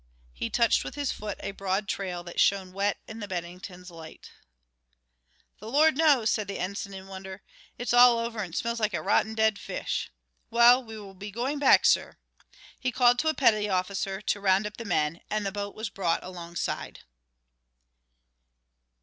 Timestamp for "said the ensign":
6.31-6.91